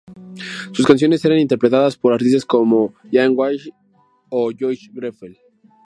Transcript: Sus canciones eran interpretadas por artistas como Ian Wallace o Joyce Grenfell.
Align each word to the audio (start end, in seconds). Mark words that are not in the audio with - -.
Sus 0.71 0.87
canciones 0.87 1.23
eran 1.25 1.37
interpretadas 1.37 1.95
por 1.95 2.11
artistas 2.11 2.43
como 2.43 2.95
Ian 3.11 3.33
Wallace 3.37 3.69
o 4.31 4.49
Joyce 4.51 4.89
Grenfell. 4.91 5.37